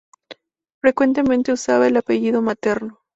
[0.79, 3.01] Frecuentemente usaba el apellido materno.